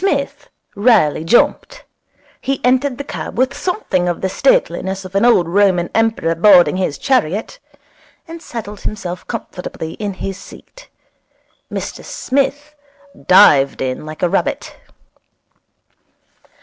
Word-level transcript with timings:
Psmith 0.01 0.49
rarely 0.75 1.23
jumped. 1.23 1.85
He 2.41 2.59
entered 2.65 2.97
the 2.97 3.03
cab 3.03 3.37
with 3.37 3.53
something 3.55 4.09
of 4.09 4.21
the 4.21 4.29
stateliness 4.29 5.05
of 5.05 5.13
an 5.13 5.25
old 5.25 5.47
Roman 5.47 5.91
Emperor 5.93 6.33
boarding 6.33 6.77
his 6.77 6.97
chariot, 6.97 7.59
and 8.27 8.41
settled 8.41 8.81
himself 8.81 9.27
comfortably 9.27 9.91
in 9.93 10.13
his 10.15 10.39
seat. 10.39 10.89
Mr 11.71 12.03
Smith 12.03 12.73
dived 13.27 13.79
in 13.79 14.03
like 14.03 14.23
a 14.23 14.27
rabbit. 14.29 14.75